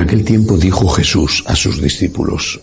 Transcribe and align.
aquel 0.00 0.24
tiempo 0.24 0.56
dijo 0.56 0.88
Jesús 0.88 1.44
a 1.46 1.54
sus 1.54 1.80
discípulos, 1.82 2.60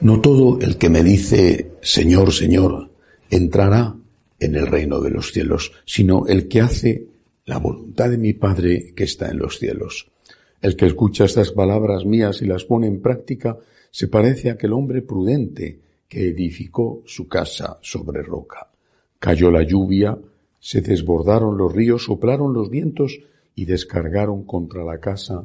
No 0.00 0.20
todo 0.20 0.60
el 0.60 0.78
que 0.78 0.88
me 0.88 1.02
dice, 1.02 1.72
Señor, 1.82 2.32
Señor, 2.32 2.90
entrará 3.28 3.96
en 4.38 4.54
el 4.54 4.66
reino 4.66 5.00
de 5.00 5.10
los 5.10 5.32
cielos, 5.32 5.72
sino 5.84 6.26
el 6.26 6.48
que 6.48 6.60
hace 6.60 7.06
la 7.46 7.58
voluntad 7.58 8.10
de 8.10 8.18
mi 8.18 8.32
Padre 8.32 8.92
que 8.94 9.04
está 9.04 9.30
en 9.30 9.38
los 9.38 9.58
cielos. 9.58 10.10
El 10.60 10.76
que 10.76 10.86
escucha 10.86 11.24
estas 11.24 11.50
palabras 11.50 12.04
mías 12.04 12.40
y 12.40 12.46
las 12.46 12.64
pone 12.64 12.86
en 12.86 13.02
práctica 13.02 13.58
se 13.90 14.08
parece 14.08 14.50
a 14.50 14.54
aquel 14.54 14.72
hombre 14.72 15.02
prudente 15.02 15.80
que 16.08 16.28
edificó 16.28 17.02
su 17.04 17.28
casa 17.28 17.78
sobre 17.82 18.22
roca. 18.22 18.70
Cayó 19.18 19.50
la 19.50 19.62
lluvia, 19.62 20.16
se 20.60 20.80
desbordaron 20.80 21.58
los 21.58 21.72
ríos, 21.72 22.04
soplaron 22.04 22.54
los 22.54 22.70
vientos 22.70 23.20
y 23.54 23.64
descargaron 23.64 24.44
contra 24.44 24.84
la 24.84 25.00
casa, 25.00 25.44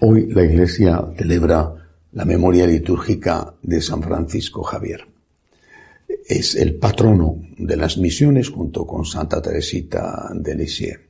Hoy 0.00 0.26
la 0.30 0.44
Iglesia 0.44 1.04
celebra 1.16 1.74
la 2.12 2.24
memoria 2.24 2.66
litúrgica 2.66 3.54
de 3.62 3.80
San 3.80 4.02
Francisco 4.02 4.62
Javier. 4.62 5.06
Es 6.26 6.54
el 6.54 6.76
patrono 6.76 7.36
de 7.58 7.76
las 7.76 7.98
misiones 7.98 8.48
junto 8.48 8.86
con 8.86 9.04
Santa 9.04 9.42
Teresita 9.42 10.30
de 10.34 10.54
Lisieux. 10.54 11.00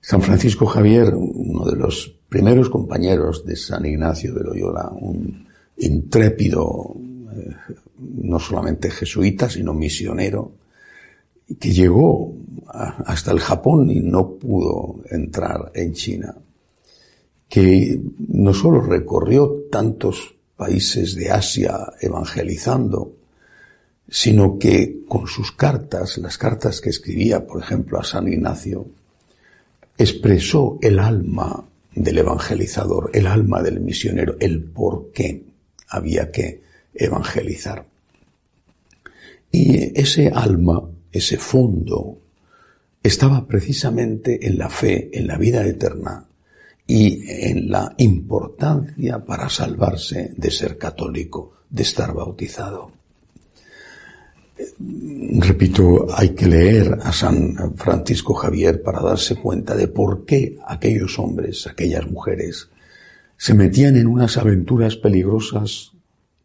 San 0.00 0.20
Francisco 0.20 0.66
Javier, 0.66 1.14
uno 1.14 1.64
de 1.64 1.76
los 1.76 2.14
primeros 2.28 2.68
compañeros 2.68 3.44
de 3.44 3.56
San 3.56 3.86
Ignacio 3.86 4.34
de 4.34 4.42
Loyola, 4.42 4.90
un 4.90 5.46
intrépido, 5.78 6.96
eh, 7.34 7.54
no 7.98 8.38
solamente 8.38 8.90
jesuita, 8.90 9.48
sino 9.48 9.72
misionero, 9.72 10.52
que 11.58 11.72
llegó 11.72 12.32
hasta 12.68 13.32
el 13.32 13.40
Japón 13.40 13.90
y 13.90 14.00
no 14.00 14.34
pudo 14.34 15.00
entrar 15.10 15.70
en 15.74 15.92
China, 15.92 16.34
que 17.48 18.00
no 18.28 18.54
solo 18.54 18.80
recorrió 18.80 19.64
tantos 19.70 20.34
países 20.56 21.14
de 21.14 21.30
Asia 21.30 21.78
evangelizando, 22.00 23.12
sino 24.08 24.58
que 24.58 25.02
con 25.08 25.26
sus 25.26 25.52
cartas, 25.52 26.18
las 26.18 26.38
cartas 26.38 26.80
que 26.80 26.90
escribía, 26.90 27.46
por 27.46 27.62
ejemplo, 27.62 27.98
a 27.98 28.04
San 28.04 28.28
Ignacio, 28.28 28.86
expresó 29.98 30.78
el 30.80 30.98
alma 30.98 31.64
del 31.94 32.18
evangelizador, 32.18 33.10
el 33.12 33.26
alma 33.26 33.62
del 33.62 33.80
misionero, 33.80 34.36
el 34.40 34.64
por 34.64 35.12
qué 35.12 35.44
había 35.88 36.30
que 36.30 36.62
evangelizar. 36.94 37.86
Y 39.50 39.98
ese 40.00 40.28
alma, 40.28 40.82
ese 41.12 41.36
fondo, 41.36 42.18
estaba 43.02 43.46
precisamente 43.46 44.46
en 44.46 44.58
la 44.58 44.68
fe, 44.68 45.10
en 45.12 45.26
la 45.26 45.36
vida 45.36 45.66
eterna 45.66 46.24
y 46.86 47.22
en 47.28 47.70
la 47.70 47.94
importancia 47.98 49.24
para 49.24 49.48
salvarse 49.48 50.32
de 50.36 50.50
ser 50.50 50.78
católico, 50.78 51.52
de 51.68 51.82
estar 51.82 52.12
bautizado. 52.12 52.92
Repito, 55.38 56.06
hay 56.14 56.30
que 56.30 56.46
leer 56.46 56.98
a 57.02 57.12
San 57.12 57.76
Francisco 57.76 58.34
Javier 58.34 58.82
para 58.82 59.00
darse 59.00 59.36
cuenta 59.36 59.74
de 59.74 59.88
por 59.88 60.24
qué 60.24 60.58
aquellos 60.66 61.18
hombres, 61.18 61.66
aquellas 61.66 62.08
mujeres, 62.08 62.68
se 63.36 63.54
metían 63.54 63.96
en 63.96 64.06
unas 64.06 64.36
aventuras 64.36 64.96
peligrosas, 64.96 65.92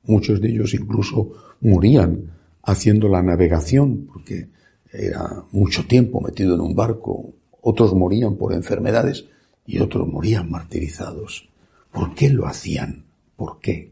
muchos 0.05 0.41
de 0.41 0.49
ellos 0.49 0.73
incluso 0.73 1.31
morían 1.61 2.31
haciendo 2.63 3.07
la 3.07 3.21
navegación, 3.21 4.07
porque 4.11 4.47
era 4.91 5.43
mucho 5.51 5.85
tiempo 5.85 6.21
metido 6.21 6.55
en 6.55 6.61
un 6.61 6.75
barco, 6.75 7.33
otros 7.61 7.93
morían 7.93 8.35
por 8.35 8.53
enfermedades 8.53 9.25
y 9.65 9.79
otros 9.79 10.07
morían 10.07 10.49
martirizados. 10.49 11.49
¿Por 11.91 12.15
qué 12.15 12.29
lo 12.29 12.47
hacían? 12.47 13.05
¿Por 13.35 13.59
qué? 13.59 13.91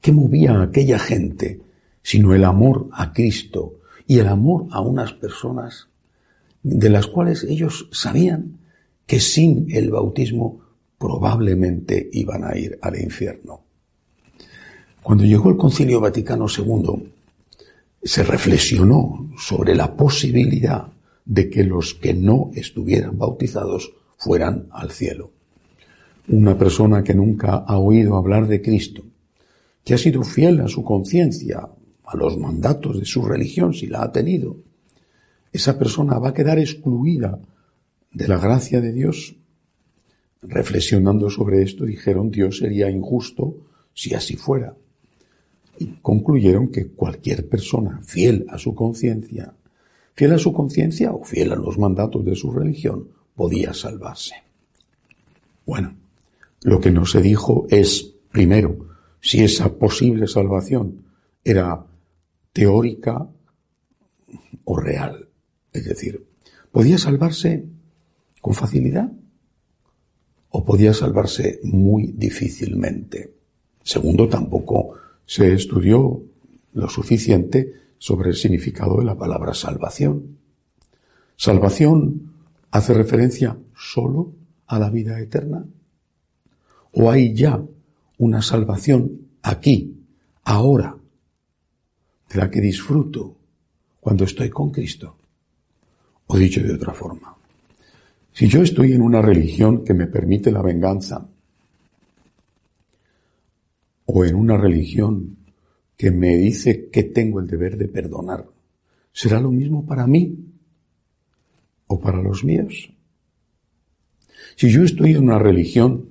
¿Qué 0.00 0.12
movía 0.12 0.52
a 0.52 0.62
aquella 0.62 0.98
gente 0.98 1.60
sino 2.02 2.34
el 2.34 2.44
amor 2.44 2.88
a 2.92 3.12
Cristo 3.12 3.80
y 4.06 4.18
el 4.18 4.28
amor 4.28 4.66
a 4.70 4.80
unas 4.80 5.12
personas 5.14 5.88
de 6.62 6.90
las 6.90 7.06
cuales 7.06 7.44
ellos 7.44 7.88
sabían 7.92 8.58
que 9.06 9.20
sin 9.20 9.66
el 9.70 9.90
bautismo 9.90 10.60
probablemente 10.98 12.08
iban 12.12 12.44
a 12.44 12.56
ir 12.56 12.78
al 12.82 13.00
infierno? 13.00 13.62
Cuando 15.02 15.24
llegó 15.24 15.50
el 15.50 15.56
Concilio 15.56 16.00
Vaticano 16.00 16.46
II, 16.48 17.12
se 18.04 18.22
reflexionó 18.22 19.30
sobre 19.38 19.74
la 19.74 19.96
posibilidad 19.96 20.92
de 21.24 21.48
que 21.48 21.64
los 21.64 21.94
que 21.94 22.12
no 22.12 22.50
estuvieran 22.54 23.18
bautizados 23.18 23.92
fueran 24.18 24.68
al 24.70 24.90
cielo. 24.90 25.32
Una 26.28 26.56
persona 26.58 27.02
que 27.02 27.14
nunca 27.14 27.56
ha 27.56 27.78
oído 27.78 28.16
hablar 28.16 28.46
de 28.46 28.60
Cristo, 28.60 29.02
que 29.82 29.94
ha 29.94 29.98
sido 29.98 30.22
fiel 30.22 30.60
a 30.60 30.68
su 30.68 30.84
conciencia, 30.84 31.66
a 32.04 32.16
los 32.16 32.36
mandatos 32.38 32.98
de 32.98 33.06
su 33.06 33.22
religión, 33.22 33.72
si 33.72 33.86
la 33.86 34.02
ha 34.02 34.12
tenido, 34.12 34.58
esa 35.50 35.78
persona 35.78 36.18
va 36.18 36.30
a 36.30 36.34
quedar 36.34 36.58
excluida 36.58 37.38
de 38.12 38.28
la 38.28 38.38
gracia 38.38 38.82
de 38.82 38.92
Dios. 38.92 39.36
Reflexionando 40.42 41.30
sobre 41.30 41.62
esto, 41.62 41.86
dijeron 41.86 42.30
Dios 42.30 42.58
sería 42.58 42.90
injusto 42.90 43.56
si 43.94 44.14
así 44.14 44.36
fuera 44.36 44.74
y 45.78 45.86
concluyeron 46.02 46.68
que 46.68 46.88
cualquier 46.88 47.48
persona 47.48 48.00
fiel 48.04 48.46
a 48.48 48.58
su 48.58 48.74
conciencia, 48.74 49.54
fiel 50.14 50.32
a 50.32 50.38
su 50.38 50.52
conciencia 50.52 51.12
o 51.12 51.24
fiel 51.24 51.52
a 51.52 51.56
los 51.56 51.78
mandatos 51.78 52.24
de 52.24 52.36
su 52.36 52.52
religión, 52.52 53.08
podía 53.34 53.74
salvarse. 53.74 54.34
Bueno, 55.66 55.96
lo 56.62 56.80
que 56.80 56.90
no 56.90 57.06
se 57.06 57.20
dijo 57.20 57.66
es, 57.70 58.14
primero, 58.30 58.88
si 59.20 59.42
esa 59.42 59.74
posible 59.74 60.26
salvación 60.26 61.04
era 61.42 61.86
teórica 62.52 63.28
o 64.64 64.76
real. 64.76 65.28
Es 65.72 65.84
decir, 65.84 66.24
¿podía 66.70 66.98
salvarse 66.98 67.64
con 68.40 68.54
facilidad? 68.54 69.10
¿O 70.50 70.64
podía 70.64 70.94
salvarse 70.94 71.60
muy 71.64 72.12
difícilmente? 72.12 73.34
Segundo, 73.82 74.28
tampoco 74.28 74.94
se 75.26 75.52
estudió 75.52 76.22
lo 76.74 76.88
suficiente 76.88 77.72
sobre 77.98 78.30
el 78.30 78.36
significado 78.36 78.98
de 78.98 79.04
la 79.04 79.16
palabra 79.16 79.54
salvación. 79.54 80.38
¿Salvación 81.36 82.32
hace 82.70 82.94
referencia 82.94 83.56
solo 83.76 84.32
a 84.66 84.78
la 84.78 84.90
vida 84.90 85.18
eterna? 85.20 85.64
¿O 86.92 87.10
hay 87.10 87.34
ya 87.34 87.62
una 88.18 88.42
salvación 88.42 89.28
aquí, 89.42 89.96
ahora, 90.44 90.96
de 92.28 92.36
la 92.38 92.50
que 92.50 92.60
disfruto 92.60 93.36
cuando 94.00 94.24
estoy 94.24 94.50
con 94.50 94.70
Cristo? 94.70 95.16
O 96.26 96.36
dicho 96.36 96.62
de 96.62 96.74
otra 96.74 96.92
forma, 96.92 97.34
si 98.32 98.48
yo 98.48 98.62
estoy 98.62 98.92
en 98.92 99.02
una 99.02 99.22
religión 99.22 99.84
que 99.84 99.94
me 99.94 100.06
permite 100.06 100.50
la 100.50 100.62
venganza, 100.62 101.28
o 104.06 104.24
en 104.24 104.34
una 104.34 104.56
religión 104.56 105.36
que 105.96 106.10
me 106.10 106.36
dice 106.36 106.88
que 106.90 107.04
tengo 107.04 107.40
el 107.40 107.46
deber 107.46 107.76
de 107.76 107.88
perdonar, 107.88 108.46
¿será 109.12 109.40
lo 109.40 109.50
mismo 109.50 109.86
para 109.86 110.06
mí 110.06 110.38
o 111.86 112.00
para 112.00 112.22
los 112.22 112.44
míos? 112.44 112.90
Si 114.56 114.70
yo 114.70 114.82
estoy 114.82 115.12
en 115.12 115.24
una 115.24 115.38
religión 115.38 116.10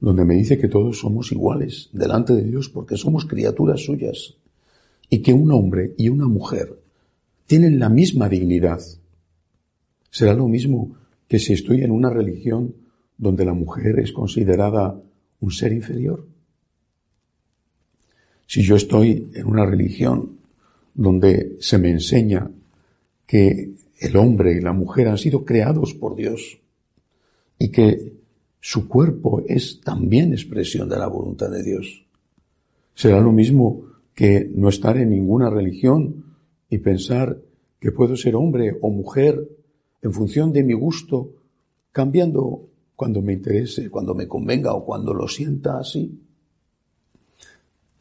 donde 0.00 0.24
me 0.24 0.34
dice 0.34 0.58
que 0.58 0.68
todos 0.68 0.98
somos 0.98 1.32
iguales 1.32 1.88
delante 1.92 2.34
de 2.34 2.42
Dios 2.42 2.68
porque 2.68 2.96
somos 2.96 3.24
criaturas 3.24 3.80
suyas 3.84 4.36
y 5.08 5.22
que 5.22 5.32
un 5.32 5.50
hombre 5.52 5.94
y 5.96 6.08
una 6.08 6.28
mujer 6.28 6.80
tienen 7.46 7.78
la 7.78 7.88
misma 7.88 8.28
dignidad, 8.28 8.80
¿será 10.10 10.34
lo 10.34 10.48
mismo 10.48 10.96
que 11.28 11.38
si 11.38 11.54
estoy 11.54 11.82
en 11.82 11.90
una 11.90 12.10
religión 12.10 12.74
donde 13.16 13.44
la 13.44 13.54
mujer 13.54 13.98
es 13.98 14.12
considerada 14.12 15.00
un 15.40 15.50
ser 15.50 15.72
inferior? 15.72 16.26
Si 18.46 18.62
yo 18.62 18.76
estoy 18.76 19.28
en 19.34 19.46
una 19.46 19.66
religión 19.66 20.38
donde 20.94 21.56
se 21.60 21.78
me 21.78 21.90
enseña 21.90 22.50
que 23.26 23.72
el 23.98 24.16
hombre 24.16 24.52
y 24.56 24.60
la 24.60 24.72
mujer 24.72 25.08
han 25.08 25.18
sido 25.18 25.44
creados 25.44 25.94
por 25.94 26.16
Dios 26.16 26.58
y 27.58 27.70
que 27.70 28.12
su 28.60 28.88
cuerpo 28.88 29.42
es 29.46 29.80
también 29.80 30.32
expresión 30.32 30.88
de 30.88 30.98
la 30.98 31.06
voluntad 31.08 31.50
de 31.50 31.62
Dios. 31.62 32.04
Será 32.94 33.20
lo 33.20 33.32
mismo 33.32 33.82
que 34.14 34.50
no 34.54 34.68
estar 34.68 34.96
en 34.96 35.10
ninguna 35.10 35.50
religión 35.50 36.24
y 36.70 36.78
pensar 36.78 37.38
que 37.78 37.92
puedo 37.92 38.16
ser 38.16 38.34
hombre 38.34 38.76
o 38.80 38.90
mujer 38.90 39.48
en 40.02 40.12
función 40.12 40.52
de 40.52 40.64
mi 40.64 40.72
gusto, 40.72 41.30
cambiando 41.92 42.68
cuando 42.94 43.20
me 43.20 43.34
interese, 43.34 43.90
cuando 43.90 44.14
me 44.14 44.26
convenga 44.26 44.72
o 44.72 44.84
cuando 44.84 45.12
lo 45.12 45.28
sienta 45.28 45.78
así. 45.78 46.18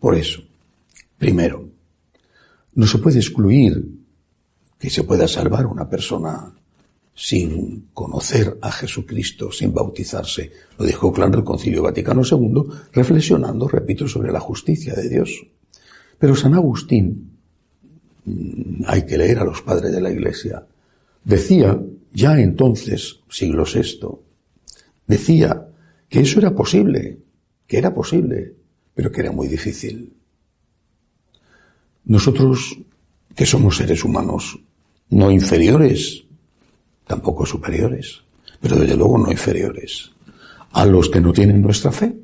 Por 0.05 0.15
eso, 0.15 0.43
primero, 1.17 1.67
no 2.75 2.85
se 2.85 2.99
puede 2.99 3.17
excluir 3.17 3.83
que 4.77 4.91
se 4.91 5.03
pueda 5.03 5.27
salvar 5.27 5.65
una 5.65 5.89
persona 5.89 6.53
sin 7.15 7.87
conocer 7.91 8.55
a 8.61 8.71
Jesucristo, 8.71 9.51
sin 9.51 9.73
bautizarse. 9.73 10.51
Lo 10.77 10.85
dejó 10.85 11.11
claro 11.11 11.39
el 11.39 11.43
Concilio 11.43 11.81
Vaticano 11.81 12.21
II, 12.21 12.65
reflexionando, 12.93 13.67
repito, 13.67 14.07
sobre 14.07 14.31
la 14.31 14.39
justicia 14.39 14.93
de 14.93 15.09
Dios. 15.09 15.43
Pero 16.19 16.35
San 16.35 16.53
Agustín, 16.53 17.31
mm, 18.25 18.83
hay 18.85 19.07
que 19.07 19.17
leer 19.17 19.39
a 19.39 19.45
los 19.45 19.63
padres 19.63 19.91
de 19.91 20.01
la 20.01 20.11
Iglesia, 20.11 20.67
decía, 21.23 21.81
ya 22.13 22.39
entonces, 22.39 23.21
siglo 23.27 23.63
VI, 23.65 24.19
decía 25.07 25.67
que 26.07 26.19
eso 26.19 26.37
era 26.37 26.53
posible, 26.53 27.17
que 27.65 27.79
era 27.79 27.91
posible, 27.91 28.64
pero 28.95 29.12
que 29.12 29.21
era 29.21 29.31
muy 29.31 29.47
difícil. 29.47 30.13
Nosotros, 32.06 32.77
que 33.36 33.45
somos 33.45 33.77
seres 33.77 34.03
humanos, 34.03 34.59
no 35.09 35.30
inferiores, 35.30 36.24
tampoco 37.06 37.45
superiores, 37.45 38.21
pero 38.59 38.77
desde 38.77 38.95
luego 38.95 39.18
no 39.18 39.31
inferiores, 39.31 40.12
a 40.71 40.86
los 40.86 41.09
que 41.09 41.21
no 41.21 41.33
tienen 41.33 41.62
nuestra 41.62 41.92
fe, 41.92 42.15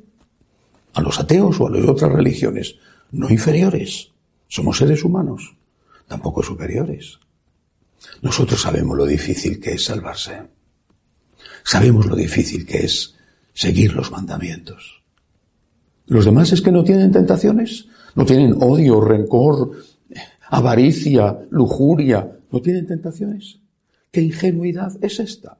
a 0.94 1.00
los 1.00 1.18
ateos 1.18 1.60
o 1.60 1.68
a 1.68 1.70
de 1.70 1.88
otras 1.88 2.10
religiones, 2.10 2.76
no 3.12 3.30
inferiores, 3.30 4.10
somos 4.48 4.78
seres 4.78 5.04
humanos, 5.04 5.54
tampoco 6.08 6.42
superiores. 6.42 7.18
Nosotros 8.22 8.60
sabemos 8.60 8.96
lo 8.96 9.06
difícil 9.06 9.60
que 9.60 9.72
es 9.72 9.84
salvarse. 9.84 10.42
Sabemos 11.64 12.06
lo 12.06 12.16
difícil 12.16 12.66
que 12.66 12.84
es 12.84 13.14
seguir 13.54 13.94
los 13.94 14.10
mandamientos. 14.10 15.01
Los 16.06 16.24
demás 16.24 16.52
es 16.52 16.62
que 16.62 16.72
no 16.72 16.84
tienen 16.84 17.12
tentaciones, 17.12 17.88
no 18.14 18.24
tienen 18.24 18.54
odio, 18.60 19.00
rencor, 19.00 19.72
avaricia, 20.48 21.38
lujuria, 21.50 22.38
no 22.50 22.60
tienen 22.60 22.86
tentaciones. 22.86 23.60
¿Qué 24.10 24.20
ingenuidad 24.20 24.92
es 25.00 25.20
esta? 25.20 25.58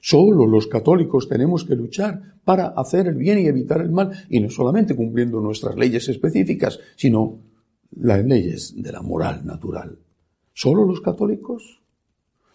Solo 0.00 0.46
los 0.46 0.66
católicos 0.66 1.28
tenemos 1.28 1.64
que 1.64 1.76
luchar 1.76 2.34
para 2.44 2.68
hacer 2.68 3.06
el 3.06 3.14
bien 3.14 3.38
y 3.38 3.46
evitar 3.46 3.80
el 3.80 3.90
mal, 3.90 4.10
y 4.28 4.40
no 4.40 4.50
solamente 4.50 4.94
cumpliendo 4.94 5.40
nuestras 5.40 5.76
leyes 5.76 6.08
específicas, 6.10 6.78
sino 6.96 7.38
las 7.96 8.22
leyes 8.22 8.74
de 8.76 8.92
la 8.92 9.00
moral 9.00 9.46
natural. 9.46 9.98
¿Solo 10.52 10.84
los 10.84 11.00
católicos? 11.00 11.80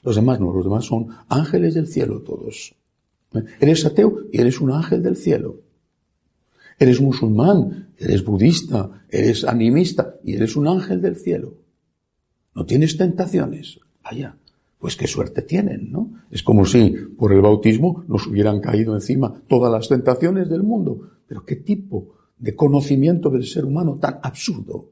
Los 0.03 0.15
demás 0.15 0.39
no, 0.39 0.53
los 0.53 0.63
demás 0.63 0.85
son 0.85 1.07
ángeles 1.27 1.73
del 1.73 1.87
cielo 1.87 2.21
todos. 2.21 2.75
Eres 3.59 3.85
ateo 3.85 4.25
y 4.31 4.39
eres 4.39 4.61
un 4.61 4.71
ángel 4.71 5.01
del 5.01 5.15
cielo. 5.15 5.55
Eres 6.79 7.01
musulmán, 7.01 7.89
eres 7.97 8.23
budista, 8.23 9.03
eres 9.09 9.43
animista 9.43 10.15
y 10.23 10.35
eres 10.35 10.55
un 10.55 10.67
ángel 10.67 11.01
del 11.01 11.17
cielo. 11.17 11.55
No 12.55 12.65
tienes 12.65 12.97
tentaciones. 12.97 13.79
Vaya, 14.03 14.37
pues 14.79 14.95
qué 14.95 15.07
suerte 15.07 15.41
tienen, 15.41 15.91
¿no? 15.91 16.09
Es 16.31 16.41
como 16.41 16.65
si 16.65 16.89
por 17.17 17.33
el 17.33 17.41
bautismo 17.41 18.05
nos 18.07 18.25
hubieran 18.27 18.61
caído 18.61 18.95
encima 18.95 19.41
todas 19.47 19.71
las 19.71 19.89
tentaciones 19.89 20.49
del 20.49 20.63
mundo. 20.63 21.09
Pero 21.27 21.45
qué 21.45 21.57
tipo 21.57 22.15
de 22.37 22.55
conocimiento 22.55 23.29
del 23.29 23.45
ser 23.45 23.65
humano 23.65 23.97
tan 23.99 24.19
absurdo, 24.23 24.89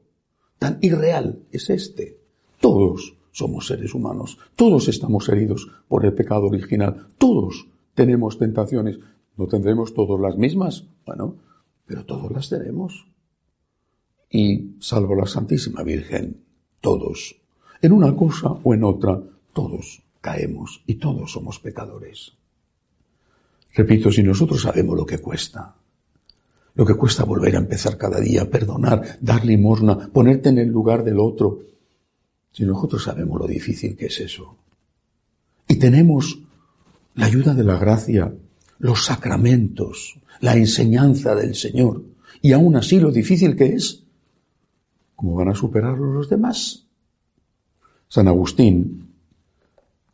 tan 0.58 0.78
irreal 0.82 1.40
es 1.50 1.70
este. 1.70 2.18
Todos 2.60 3.14
somos 3.32 3.66
seres 3.66 3.94
humanos, 3.94 4.38
todos 4.56 4.88
estamos 4.88 5.28
heridos 5.30 5.68
por 5.88 6.04
el 6.04 6.12
pecado 6.12 6.46
original, 6.46 7.06
todos 7.16 7.66
tenemos 7.94 8.38
tentaciones. 8.38 8.98
¿No 9.36 9.46
tendremos 9.46 9.94
todas 9.94 10.20
las 10.20 10.36
mismas? 10.36 10.84
Bueno, 11.06 11.36
pero 11.88 12.04
todos 12.04 12.30
las 12.30 12.48
tenemos. 12.48 13.08
Y 14.30 14.76
salvo 14.78 15.16
la 15.16 15.26
Santísima 15.26 15.82
Virgen, 15.82 16.44
todos 16.80 17.34
en 17.80 17.92
una 17.92 18.14
cosa 18.14 18.50
o 18.50 18.74
en 18.74 18.84
otra, 18.84 19.20
todos 19.52 20.02
caemos 20.20 20.82
y 20.86 20.96
todos 20.96 21.32
somos 21.32 21.58
pecadores. 21.58 22.32
Repito, 23.74 24.10
si 24.10 24.22
nosotros 24.22 24.62
sabemos 24.62 24.96
lo 24.96 25.06
que 25.06 25.18
cuesta, 25.18 25.74
lo 26.74 26.84
que 26.84 26.94
cuesta 26.94 27.24
volver 27.24 27.56
a 27.56 27.60
empezar 27.60 27.96
cada 27.96 28.20
día, 28.20 28.50
perdonar, 28.50 29.18
dar 29.20 29.44
limosna, 29.44 30.08
ponerte 30.08 30.48
en 30.48 30.58
el 30.58 30.68
lugar 30.68 31.04
del 31.04 31.20
otro, 31.20 31.60
si 32.52 32.64
nosotros 32.64 33.04
sabemos 33.04 33.40
lo 33.40 33.46
difícil 33.46 33.96
que 33.96 34.06
es 34.06 34.20
eso, 34.20 34.56
y 35.68 35.76
tenemos 35.76 36.40
la 37.14 37.26
ayuda 37.26 37.54
de 37.54 37.64
la 37.64 37.78
gracia, 37.78 38.34
los 38.78 39.04
sacramentos, 39.04 40.18
la 40.40 40.56
enseñanza 40.56 41.34
del 41.34 41.54
Señor, 41.54 42.02
y 42.40 42.52
aún 42.52 42.76
así 42.76 43.00
lo 43.00 43.10
difícil 43.10 43.56
que 43.56 43.66
es, 43.66 44.04
¿cómo 45.16 45.34
van 45.34 45.48
a 45.48 45.54
superarlo 45.54 46.12
los 46.12 46.28
demás? 46.28 46.86
San 48.08 48.28
Agustín, 48.28 49.08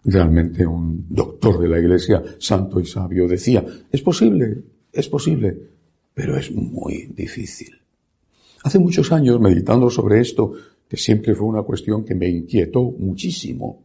realmente 0.04 0.66
un 0.66 1.06
doctor 1.08 1.60
de 1.60 1.68
la 1.68 1.78
Iglesia, 1.78 2.22
santo 2.38 2.80
y 2.80 2.86
sabio, 2.86 3.28
decía, 3.28 3.64
es 3.90 4.02
posible, 4.02 4.62
es 4.92 5.08
posible, 5.08 5.56
pero 6.12 6.36
es 6.36 6.50
muy 6.52 7.12
difícil. 7.14 7.74
Hace 8.62 8.78
muchos 8.78 9.12
años, 9.12 9.40
meditando 9.40 9.90
sobre 9.90 10.20
esto, 10.20 10.52
que 10.88 10.96
siempre 10.96 11.34
fue 11.34 11.46
una 11.46 11.62
cuestión 11.62 12.04
que 12.04 12.14
me 12.14 12.28
inquietó 12.28 12.82
muchísimo, 12.82 13.82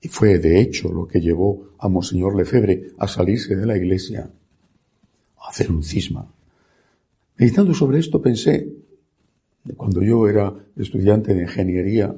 y 0.00 0.08
fue 0.08 0.38
de 0.38 0.60
hecho 0.60 0.92
lo 0.92 1.06
que 1.06 1.20
llevó 1.20 1.70
a 1.78 1.88
Monseñor 1.88 2.36
Lefebvre 2.36 2.92
a 2.98 3.08
salirse 3.08 3.56
de 3.56 3.66
la 3.66 3.76
iglesia, 3.76 4.30
hacer 5.48 5.70
un 5.70 5.82
cisma. 5.82 6.30
Meditando 7.36 7.72
sobre 7.74 7.98
esto 7.98 8.20
pensé, 8.20 8.68
cuando 9.76 10.02
yo 10.02 10.28
era 10.28 10.52
estudiante 10.76 11.34
de 11.34 11.42
ingeniería, 11.42 12.14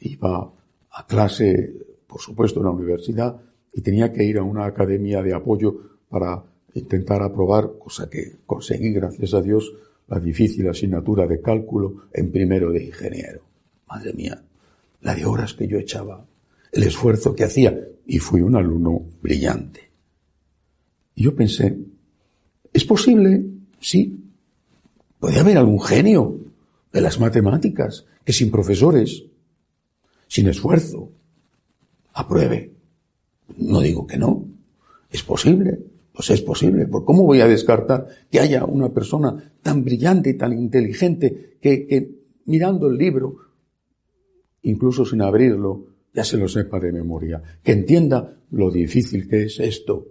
iba 0.00 0.52
a 0.90 1.06
clase, 1.06 1.72
por 2.06 2.20
supuesto, 2.20 2.60
en 2.60 2.66
la 2.66 2.72
universidad 2.72 3.40
y 3.72 3.80
tenía 3.80 4.12
que 4.12 4.24
ir 4.24 4.38
a 4.38 4.42
una 4.42 4.64
academia 4.64 5.22
de 5.22 5.34
apoyo 5.34 5.98
para 6.08 6.42
intentar 6.74 7.22
aprobar, 7.22 7.72
cosa 7.78 8.08
que 8.08 8.36
conseguí, 8.46 8.92
gracias 8.92 9.34
a 9.34 9.42
Dios, 9.42 9.72
la 10.08 10.20
difícil 10.20 10.68
asignatura 10.68 11.26
de 11.26 11.40
cálculo 11.40 12.08
en 12.12 12.30
primero 12.30 12.70
de 12.70 12.84
ingeniero. 12.84 13.42
Madre 13.88 14.12
mía, 14.12 14.42
la 15.00 15.14
de 15.14 15.24
horas 15.24 15.54
que 15.54 15.66
yo 15.66 15.78
echaba, 15.78 16.24
el 16.72 16.82
esfuerzo 16.82 17.34
que 17.34 17.44
hacía, 17.44 17.78
y 18.06 18.18
fui 18.18 18.40
un 18.40 18.56
alumno 18.56 19.02
brillante. 19.20 19.90
Y 21.14 21.24
yo 21.24 21.34
pensé, 21.34 21.76
¿es 22.76 22.84
posible? 22.84 23.44
Sí. 23.80 24.18
Puede 25.18 25.40
haber 25.40 25.58
algún 25.58 25.80
genio 25.80 26.38
de 26.92 27.00
las 27.00 27.18
matemáticas 27.18 28.06
que 28.24 28.32
sin 28.32 28.50
profesores 28.50 29.24
sin 30.28 30.48
esfuerzo, 30.48 31.12
apruebe. 32.12 32.72
No 33.58 33.80
digo 33.80 34.06
que 34.06 34.18
no. 34.18 34.46
Es 35.10 35.22
posible. 35.22 35.78
Pues 36.12 36.30
es 36.30 36.42
posible. 36.42 36.86
¿Por 36.86 37.04
cómo 37.04 37.24
voy 37.24 37.40
a 37.40 37.46
descartar 37.46 38.08
que 38.30 38.40
haya 38.40 38.64
una 38.64 38.88
persona 38.88 39.52
tan 39.62 39.84
brillante 39.84 40.30
y 40.30 40.34
tan 40.34 40.52
inteligente 40.52 41.58
que, 41.60 41.86
que 41.86 42.10
mirando 42.46 42.88
el 42.88 42.96
libro, 42.96 43.36
incluso 44.62 45.04
sin 45.04 45.22
abrirlo, 45.22 45.86
ya 46.14 46.24
se 46.24 46.38
lo 46.38 46.48
sepa 46.48 46.80
de 46.80 46.92
memoria, 46.92 47.42
que 47.62 47.72
entienda 47.72 48.38
lo 48.50 48.70
difícil 48.70 49.28
que 49.28 49.44
es 49.44 49.60
esto, 49.60 50.06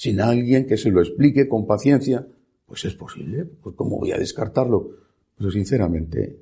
sin 0.00 0.18
alguien 0.22 0.66
que 0.66 0.78
se 0.78 0.90
lo 0.90 1.02
explique 1.02 1.46
con 1.46 1.66
paciencia, 1.66 2.26
pues 2.64 2.86
es 2.86 2.94
posible. 2.94 3.44
Pues 3.44 3.76
cómo 3.76 3.98
voy 3.98 4.12
a 4.12 4.16
descartarlo. 4.16 4.92
Pero 5.36 5.50
sinceramente, 5.50 6.38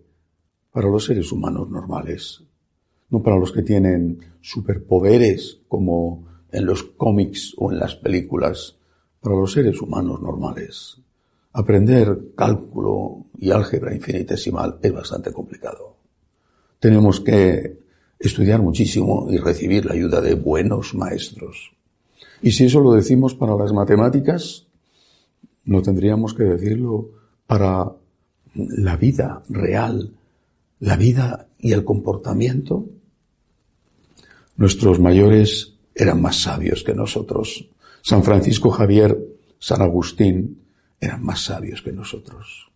para 0.71 0.88
los 0.88 1.05
seres 1.07 1.33
humanos 1.33 1.69
normales, 1.69 2.41
no 3.11 3.21
para 3.21 3.37
los 3.37 3.50
que 3.50 3.62
tienen 3.65 4.21
superpoderes 4.41 5.59
como 5.67 6.45
en 6.53 6.67
los 6.67 6.85
cómics 6.85 7.53
o 7.57 7.73
en 7.73 7.81
las 7.81 7.97
películas, 7.97 8.77
para 9.21 9.35
los 9.35 9.50
seres 9.50 9.83
humanos 9.83 10.23
normales. 10.23 10.99
Aprender 11.53 12.17
cálculo 12.37 13.27
y 13.38 13.50
álgebra 13.50 13.93
infinitesimal 13.93 14.79
es 14.81 14.93
bastante 14.93 15.33
complicado. 15.33 15.97
Tenemos 16.79 17.19
que 17.19 17.77
estudiar 18.21 18.62
muchísimo 18.62 19.27
y 19.33 19.38
recibir 19.38 19.85
la 19.85 19.95
ayuda 19.95 20.21
de 20.21 20.35
buenos 20.35 20.95
maestros. 20.95 21.73
Y 22.43 22.53
si 22.53 22.65
eso 22.65 22.81
lo 22.81 22.93
decimos 22.93 23.35
para 23.35 23.57
las 23.57 23.73
matemáticas, 23.73 24.67
no 25.65 25.83
tendríamos 25.83 26.35
que 26.35 26.45
decirlo 26.45 27.11
para 27.47 27.93
la 28.55 28.97
vida 28.97 29.43
real, 29.49 30.13
la 30.81 30.97
vida 30.97 31.49
y 31.59 31.73
el 31.73 31.85
comportamiento 31.85 32.87
Nuestros 34.59 34.99
mayores 34.99 35.75
eran 35.95 36.21
más 36.21 36.43
sabios 36.43 36.83
que 36.83 36.93
nosotros. 36.93 37.71
San 38.03 38.25
Francisco 38.25 38.71
Javier 38.71 39.17
San 39.61 39.81
Agustín 39.83 40.59
eran 41.01 41.23
más 41.23 41.45
sabios 41.45 41.81
que 41.81 41.93
nosotros. 41.93 42.69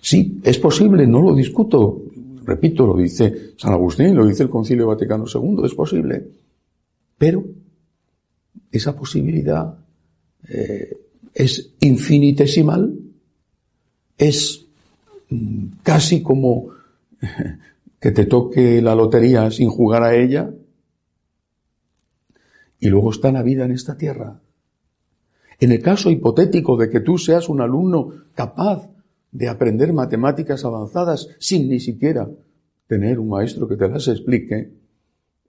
Sí, 0.00 0.40
es 0.42 0.58
posible, 0.58 1.06
no 1.06 1.22
lo 1.22 1.32
discuto. 1.32 2.02
Repito, 2.44 2.88
lo 2.88 2.96
dice 2.96 3.52
San 3.56 3.72
Agustín, 3.72 4.16
lo 4.16 4.26
dice 4.26 4.42
el 4.42 4.50
Concilio 4.50 4.88
Vaticano 4.88 5.26
II, 5.32 5.64
es 5.64 5.74
posible. 5.74 6.26
Pero 7.16 7.44
esa 8.70 8.96
posibilidad 8.96 9.78
eh, 10.48 10.96
es 11.34 11.74
infinitesimal, 11.80 12.98
es 14.16 14.66
mm, 15.28 15.66
casi 15.82 16.22
como 16.22 16.68
que 18.00 18.10
te 18.10 18.26
toque 18.26 18.80
la 18.80 18.94
lotería 18.94 19.50
sin 19.50 19.68
jugar 19.68 20.02
a 20.02 20.14
ella. 20.14 20.50
Y 22.78 22.88
luego 22.88 23.10
está 23.10 23.32
la 23.32 23.42
vida 23.42 23.64
en 23.64 23.72
esta 23.72 23.96
tierra. 23.96 24.40
En 25.58 25.72
el 25.72 25.80
caso 25.80 26.10
hipotético 26.10 26.76
de 26.76 26.90
que 26.90 27.00
tú 27.00 27.16
seas 27.16 27.48
un 27.48 27.60
alumno 27.62 28.12
capaz 28.34 28.90
de 29.32 29.48
aprender 29.48 29.92
matemáticas 29.92 30.64
avanzadas 30.64 31.28
sin 31.38 31.68
ni 31.68 31.80
siquiera 31.80 32.28
tener 32.86 33.18
un 33.18 33.28
maestro 33.28 33.66
que 33.66 33.76
te 33.76 33.88
las 33.88 34.06
explique, 34.08 34.72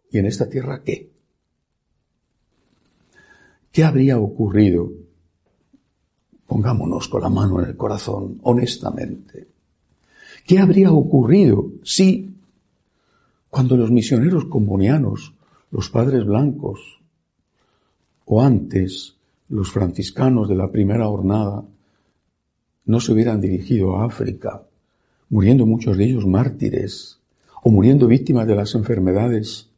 ¿y 0.10 0.18
en 0.18 0.26
esta 0.26 0.50
tierra 0.50 0.82
qué? 0.84 1.17
¿Qué 3.78 3.84
habría 3.84 4.18
ocurrido? 4.18 4.92
Pongámonos 6.48 7.08
con 7.10 7.22
la 7.22 7.30
mano 7.30 7.62
en 7.62 7.70
el 7.70 7.78
corazón, 7.78 8.40
honestamente. 8.42 9.50
¿Qué 10.48 10.58
habría 10.58 10.92
ocurrido 10.92 11.74
si, 11.84 12.34
cuando 13.52 13.78
los 13.78 13.92
misioneros 13.92 14.46
comunianos, 14.46 15.36
los 15.70 15.92
padres 15.92 16.26
blancos, 16.26 17.02
o 18.26 18.42
antes 18.42 19.16
los 19.48 19.72
franciscanos 19.72 20.50
de 20.50 20.56
la 20.56 20.72
primera 20.72 21.08
hornada, 21.08 21.64
no 22.86 23.00
se 23.00 23.12
hubieran 23.12 23.40
dirigido 23.40 23.98
a 23.98 24.06
África, 24.06 24.64
muriendo 25.30 25.68
muchos 25.68 25.98
de 25.98 26.06
ellos 26.06 26.26
mártires, 26.26 27.20
o 27.62 27.70
muriendo 27.70 28.08
víctimas 28.08 28.48
de 28.48 28.56
las 28.56 28.74
enfermedades, 28.74 29.70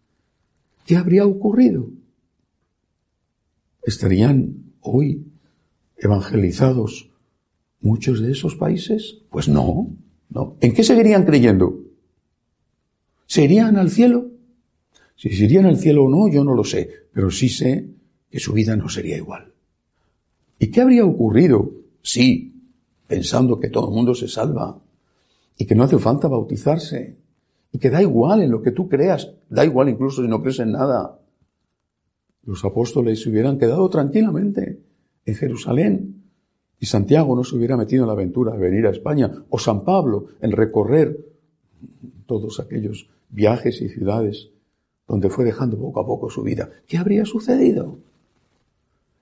¿qué 0.86 0.96
habría 0.96 1.26
ocurrido? 1.26 1.99
¿Estarían 3.90 4.76
hoy 4.82 5.26
evangelizados 5.98 7.10
muchos 7.82 8.22
de 8.22 8.34
esos 8.34 8.54
países? 8.56 9.24
Pues 9.32 9.50
no, 9.50 9.90
no. 10.30 10.58
¿En 10.62 10.76
qué 10.76 10.84
seguirían 10.84 11.26
creyendo? 11.26 11.86
¿Se 13.26 13.44
irían 13.44 13.78
al 13.78 13.90
cielo? 13.90 14.28
Si 15.16 15.30
se 15.32 15.46
irían 15.46 15.66
al 15.66 15.80
cielo 15.80 16.04
o 16.06 16.10
no, 16.10 16.32
yo 16.32 16.44
no 16.44 16.54
lo 16.54 16.64
sé, 16.64 16.88
pero 17.12 17.32
sí 17.32 17.50
sé 17.50 17.90
que 18.30 18.40
su 18.40 18.54
vida 18.54 18.76
no 18.76 18.90
sería 18.90 19.18
igual. 19.18 19.54
¿Y 20.60 20.68
qué 20.68 20.82
habría 20.82 21.04
ocurrido 21.04 21.72
si, 22.04 22.62
pensando 23.08 23.60
que 23.60 23.70
todo 23.70 23.90
el 23.90 23.96
mundo 23.96 24.14
se 24.14 24.28
salva 24.28 24.80
y 25.58 25.66
que 25.66 25.74
no 25.74 25.84
hace 25.84 25.98
falta 25.98 26.28
bautizarse 26.28 27.18
y 27.72 27.80
que 27.80 27.90
da 27.90 28.04
igual 28.04 28.44
en 28.44 28.52
lo 28.52 28.62
que 28.62 28.70
tú 28.70 28.88
creas, 28.88 29.32
da 29.50 29.66
igual 29.66 29.90
incluso 29.90 30.22
si 30.22 30.28
no 30.28 30.44
crees 30.44 30.60
en 30.60 30.74
nada, 30.74 31.20
los 32.50 32.66
apóstoles 32.66 33.22
se 33.22 33.30
hubieran 33.30 33.60
quedado 33.60 33.88
tranquilamente 33.90 34.80
en 35.24 35.36
Jerusalén 35.36 36.24
y 36.80 36.88
Santiago 36.88 37.36
no 37.36 37.44
se 37.44 37.56
hubiera 37.56 37.78
metido 37.78 38.04
en 38.04 38.08
la 38.08 38.14
aventura 38.14 38.54
de 38.54 38.58
venir 38.58 38.88
a 38.88 38.90
España, 38.90 39.32
o 39.50 39.60
San 39.60 39.84
Pablo 39.84 40.30
en 40.42 40.52
recorrer 40.52 41.16
todos 42.26 42.60
aquellos 42.60 43.08
viajes 43.30 43.80
y 43.82 43.90
ciudades 43.90 44.50
donde 45.08 45.30
fue 45.30 45.46
dejando 45.46 45.78
poco 45.78 46.00
a 46.00 46.08
poco 46.08 46.32
su 46.32 46.42
vida. 46.42 46.72
¿Qué 46.88 46.98
habría 46.98 47.24
sucedido? 47.24 48.00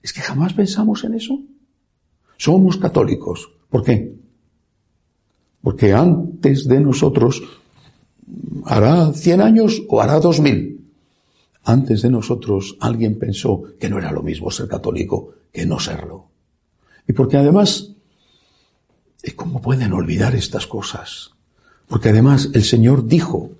Es 0.01 0.13
que 0.13 0.21
jamás 0.21 0.53
pensamos 0.53 1.03
en 1.03 1.15
eso. 1.15 1.37
Somos 2.37 2.77
católicos. 2.77 3.51
¿Por 3.69 3.83
qué? 3.83 4.15
Porque 5.61 5.91
antes 5.91 6.65
de 6.65 6.79
nosotros, 6.79 7.43
hará 8.63 9.11
100 9.11 9.41
años 9.41 9.83
o 9.89 9.99
hará 9.99 10.21
2000, 10.21 10.76
antes 11.67 12.01
de 12.01 12.09
nosotros 12.09 12.77
alguien 12.79 13.19
pensó 13.19 13.75
que 13.77 13.89
no 13.89 13.99
era 13.99 14.11
lo 14.11 14.23
mismo 14.23 14.49
ser 14.49 14.69
católico 14.69 15.33
que 15.51 15.65
no 15.65 15.79
serlo. 15.79 16.29
Y 17.05 17.11
porque 17.11 17.35
además, 17.35 17.91
¿cómo 19.35 19.61
pueden 19.61 19.91
olvidar 19.91 20.33
estas 20.33 20.65
cosas? 20.65 21.31
Porque 21.87 22.09
además 22.09 22.51
el 22.53 22.63
Señor 22.63 23.05
dijo, 23.05 23.51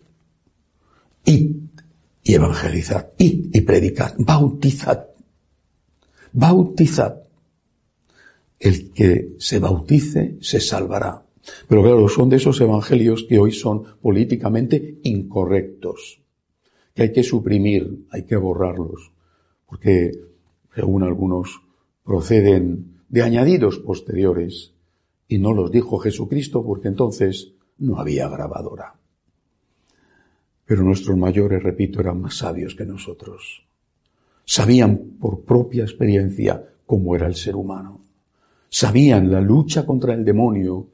id 1.26 1.56
y 2.24 2.34
evangelizad, 2.34 3.08
id 3.18 3.50
y 3.54 3.62
predicad, 3.62 4.14
bautizad. 4.20 5.08
Bautizad. 6.32 7.24
El 8.58 8.92
que 8.92 9.36
se 9.38 9.60
bautice 9.60 10.38
se 10.40 10.62
salvará. 10.62 11.24
Pero 11.68 11.84
claro, 11.84 12.08
son 12.08 12.30
de 12.30 12.38
esos 12.38 12.60
evangelios 12.62 13.26
que 13.28 13.38
hoy 13.38 13.52
son 13.52 13.84
políticamente 14.02 15.00
incorrectos, 15.04 16.22
que 16.98 17.04
hay 17.04 17.12
que 17.12 17.22
suprimir, 17.22 18.08
hay 18.10 18.24
que 18.24 18.36
borrarlos, 18.36 19.12
porque 19.68 20.20
según 20.74 21.04
algunos 21.04 21.62
proceden 22.04 23.04
de 23.08 23.22
añadidos 23.22 23.78
posteriores 23.78 24.74
y 25.28 25.38
no 25.38 25.54
los 25.54 25.72
dijo 25.72 26.00
Jesucristo 26.00 26.66
porque 26.66 26.88
entonces 26.88 27.54
no 27.78 28.00
había 28.00 28.28
grabadora. 28.28 28.96
Pero 30.66 30.82
nuestros 30.82 31.16
mayores, 31.16 31.62
repito, 31.62 32.00
eran 32.00 32.20
más 32.20 32.38
sabios 32.38 32.74
que 32.74 32.88
nosotros. 32.88 33.64
Sabían 34.44 34.98
por 35.20 35.42
propia 35.42 35.84
experiencia 35.84 36.68
cómo 36.88 37.16
era 37.16 37.28
el 37.28 37.36
ser 37.36 37.56
humano. 37.56 38.02
Sabían 38.70 39.32
la 39.32 39.40
lucha 39.40 39.86
contra 39.86 40.16
el 40.16 40.26
demonio 40.26 40.88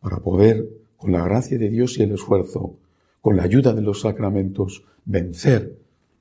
para 0.00 0.18
poder, 0.18 0.68
con 0.98 1.12
la 1.12 1.24
gracia 1.24 1.56
de 1.56 1.70
Dios 1.70 1.98
y 1.98 2.02
el 2.02 2.12
esfuerzo, 2.12 2.76
con 3.20 3.36
la 3.36 3.44
ayuda 3.44 3.72
de 3.72 3.82
los 3.82 4.00
sacramentos, 4.00 4.84
vencer 5.04 5.76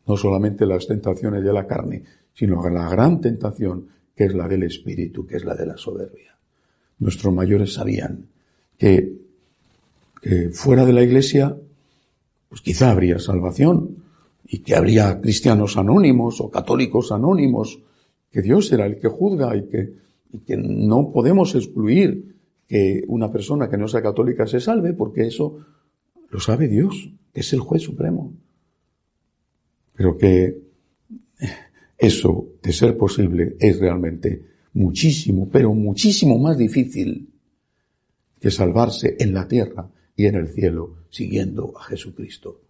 no 0.07 0.17
solamente 0.17 0.65
las 0.65 0.87
tentaciones 0.87 1.43
de 1.43 1.53
la 1.53 1.67
carne, 1.67 2.03
sino 2.33 2.67
la 2.69 2.89
gran 2.89 3.19
tentación 3.21 3.87
que 4.15 4.25
es 4.25 4.33
la 4.33 4.47
del 4.47 4.63
espíritu, 4.63 5.25
que 5.25 5.37
es 5.37 5.45
la 5.45 5.55
de 5.55 5.65
la 5.65 5.77
soberbia. 5.77 6.35
Nuestros 6.99 7.33
mayores 7.33 7.73
sabían 7.73 8.25
que, 8.77 9.13
fuera 10.51 10.85
de 10.85 10.93
la 10.93 11.03
iglesia, 11.03 11.55
pues 12.49 12.61
quizá 12.61 12.91
habría 12.91 13.19
salvación, 13.19 13.97
y 14.49 14.59
que 14.59 14.75
habría 14.75 15.19
cristianos 15.19 15.77
anónimos 15.77 16.39
o 16.39 16.49
católicos 16.49 17.11
anónimos, 17.11 17.79
que 18.31 18.41
Dios 18.41 18.67
será 18.67 18.85
el 18.85 18.97
que 18.97 19.09
juzga 19.09 19.55
y 19.55 19.67
que 19.67 20.57
no 20.57 21.11
podemos 21.11 21.53
excluir 21.53 22.35
que 22.67 23.03
una 23.07 23.31
persona 23.31 23.69
que 23.69 23.77
no 23.77 23.87
sea 23.87 24.01
católica 24.01 24.47
se 24.47 24.59
salve, 24.59 24.93
porque 24.93 25.27
eso 25.27 25.59
lo 26.29 26.39
sabe 26.39 26.67
Dios, 26.67 27.09
que 27.33 27.41
es 27.41 27.53
el 27.53 27.59
juez 27.59 27.83
supremo. 27.83 28.33
Pero 29.93 30.17
que 30.17 30.57
eso, 31.97 32.47
de 32.61 32.73
ser 32.73 32.97
posible, 32.97 33.55
es 33.59 33.79
realmente 33.79 34.43
muchísimo, 34.73 35.49
pero 35.49 35.73
muchísimo 35.73 36.37
más 36.37 36.57
difícil 36.57 37.29
que 38.39 38.51
salvarse 38.51 39.15
en 39.19 39.33
la 39.33 39.47
tierra 39.47 39.89
y 40.15 40.25
en 40.25 40.35
el 40.35 40.49
cielo 40.49 40.97
siguiendo 41.09 41.73
a 41.77 41.83
Jesucristo 41.83 42.61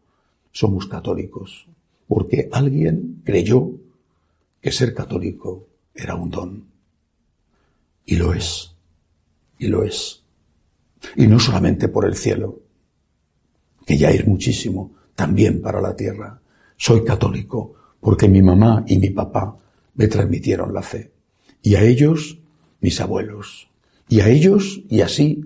somos 0.52 0.88
católicos, 0.88 1.68
porque 2.08 2.50
alguien 2.52 3.22
creyó 3.24 3.74
que 4.62 4.72
ser 4.72 4.94
católico 4.94 5.68
era 5.94 6.16
un 6.16 6.32
don. 6.32 6.66
Y 8.06 8.16
lo 8.16 8.34
es, 8.34 8.74
y 9.60 9.68
lo 9.68 9.84
es. 9.84 10.24
Y 11.16 11.28
no 11.28 11.40
solamente 11.40 11.90
por 11.90 12.06
el 12.06 12.16
cielo, 12.16 12.62
que 13.88 13.98
ya 13.98 14.12
es 14.12 14.28
muchísimo, 14.28 14.92
también 15.16 15.62
para 15.62 15.80
la 15.80 15.96
tierra. 15.96 16.42
Soy 16.76 17.06
católico 17.06 17.74
porque 18.02 18.28
mi 18.28 18.42
mamá 18.42 18.84
y 18.86 18.98
mi 18.98 19.12
papá 19.12 19.58
me 19.96 20.08
transmitieron 20.10 20.74
la 20.74 20.82
fe. 20.82 21.14
Y 21.62 21.76
a 21.76 21.84
ellos, 21.84 22.38
mis 22.82 23.00
abuelos. 23.00 23.70
Y 24.10 24.20
a 24.20 24.28
ellos, 24.28 24.82
y 24.90 25.00
así, 25.00 25.42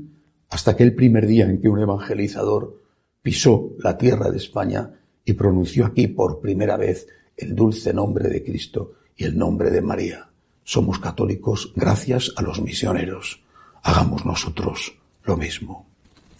hasta 0.49 0.71
aquel 0.71 0.95
primer 0.95 1.27
día 1.27 1.45
en 1.45 1.61
que 1.61 1.69
un 1.69 1.81
evangelizador 1.81 2.81
pisó 3.21 3.73
la 3.77 3.95
tierra 3.95 4.31
de 4.31 4.37
España 4.37 4.89
y 5.23 5.33
pronunció 5.33 5.85
aquí 5.85 6.07
por 6.07 6.41
primera 6.41 6.77
vez 6.77 7.07
el 7.37 7.53
dulce 7.53 7.93
nombre 7.93 8.27
de 8.27 8.43
Cristo 8.43 8.93
y 9.15 9.25
el 9.25 9.37
nombre 9.37 9.69
de 9.69 9.81
María. 9.81 10.29
Somos 10.63 10.97
católicos 10.97 11.73
gracias 11.75 12.33
a 12.35 12.41
los 12.41 12.59
misioneros. 12.59 13.43
Hagamos 13.83 14.25
nosotros 14.25 14.97
lo 15.25 15.37
mismo. 15.37 15.85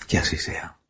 Que 0.07 0.17
así 0.17 0.37
sea. 0.37 0.80